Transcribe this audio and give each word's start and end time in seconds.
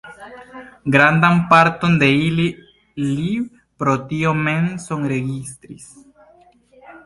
Grandan 0.95 1.37
parton 1.51 1.99
de 2.03 2.09
ili 2.29 2.47
li 3.11 3.29
pro 3.83 3.95
tio 4.09 4.35
mem 4.43 4.69
sonregistris. 4.89 5.91